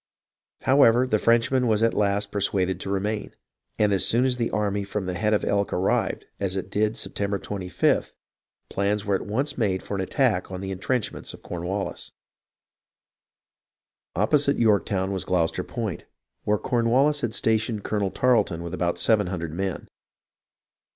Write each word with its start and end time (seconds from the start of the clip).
However, 0.63 1.05
the 1.05 1.19
Frenchman 1.19 1.67
was 1.67 1.83
at 1.83 1.93
last 1.93 2.31
persuaded 2.31 2.79
to 2.79 2.89
remain, 2.89 3.35
and 3.77 3.93
as 3.93 4.03
soon 4.03 4.25
as 4.25 4.37
the 4.37 4.49
army 4.49 4.83
from 4.83 5.05
the 5.05 5.13
Head 5.13 5.31
of 5.31 5.45
Elk 5.45 5.71
arrived, 5.71 6.25
as 6.39 6.55
it 6.55 6.71
did 6.71 6.97
Sep 6.97 7.11
tember 7.13 7.37
25th, 7.37 8.13
plans 8.67 9.05
were 9.05 9.13
at 9.13 9.27
once 9.27 9.59
made 9.59 9.83
for 9.83 9.93
an 9.93 10.01
attack 10.01 10.49
on 10.51 10.59
the 10.59 10.71
intrenchments 10.71 11.35
of 11.35 11.43
Cornwallis. 11.43 12.13
Opposite 14.15 14.57
Yorktovvn 14.57 15.11
was 15.11 15.23
Gloucester 15.23 15.63
Point, 15.63 16.05
where 16.45 16.57
Corn 16.57 16.89
wallis 16.89 17.21
had 17.21 17.35
stationed 17.35 17.83
Colonel 17.83 18.09
Tarleton 18.09 18.63
with 18.63 18.73
about 18.73 18.97
seven 18.97 19.27
hundred 19.27 19.53
men. 19.53 19.87